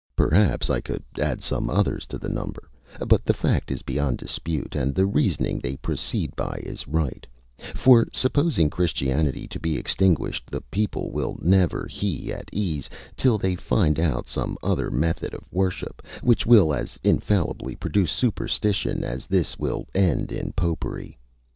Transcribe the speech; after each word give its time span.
Perhaps 0.15 0.71
I 0.71 0.81
could 0.81 1.03
add 1.19 1.43
some 1.43 1.69
others 1.69 2.07
to 2.07 2.17
the 2.17 2.27
number; 2.27 2.71
but 3.05 3.23
the 3.23 3.35
fact 3.35 3.69
is 3.69 3.83
beyond 3.83 4.17
dispute, 4.17 4.73
and 4.75 4.95
the 4.95 5.05
reasoning 5.05 5.59
they 5.59 5.75
proceed 5.75 6.35
by 6.35 6.59
is 6.63 6.87
right: 6.87 7.27
for 7.75 8.07
supposing 8.11 8.71
Christianity 8.71 9.47
to 9.47 9.59
be 9.59 9.77
extinguished 9.77 10.49
the 10.49 10.61
people 10.71 11.11
will 11.11 11.37
never 11.39 11.87
he 11.87 12.33
at 12.33 12.49
ease 12.51 12.89
till 13.15 13.37
they 13.37 13.55
find 13.55 13.99
out 13.99 14.27
some 14.27 14.57
other 14.63 14.89
method 14.89 15.35
of 15.35 15.43
worship, 15.51 16.01
which 16.23 16.47
will 16.47 16.73
as 16.73 16.97
infallibly 17.03 17.75
produce 17.75 18.11
superstition 18.11 19.03
as 19.03 19.27
this 19.27 19.59
will 19.59 19.85
end 19.93 20.31
in 20.31 20.51
Popery. 20.53 21.19